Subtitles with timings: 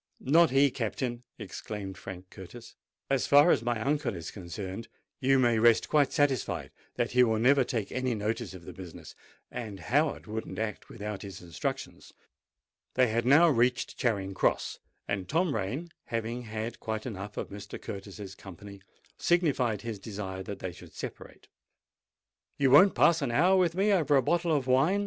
[0.19, 2.75] "Not he, Captain!" exclaimed Frank Curtis.
[3.07, 4.87] "As far as my uncle is concerned,
[5.19, 9.13] you may rest quite satisfied that he will never take any notice of the business:
[9.51, 12.13] and Howard wouldn't act without his instructions."
[12.95, 17.79] They had now reached Charing Cross; and Tom Rain, having had quite enough of Mr.
[17.79, 18.81] Curtis's company,
[19.19, 21.47] signified his desire that they should separate.
[22.57, 24.99] "You won't pass an hour with me over a bottle of wine?"